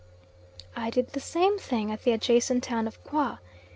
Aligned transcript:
I 0.75 0.89
did 0.89 1.09
the 1.09 1.19
same 1.19 1.59
thing 1.59 1.91
at 1.91 2.01
the 2.01 2.11
adjacent 2.11 2.63
town 2.63 2.87
of 2.87 3.03
Qwa. 3.03 3.37